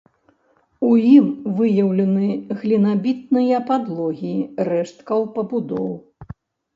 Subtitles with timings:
[0.85, 1.25] У ім
[1.57, 2.29] выяўлены
[2.61, 4.31] глінабітныя падлогі
[4.71, 5.93] рэшткаў пабудоў.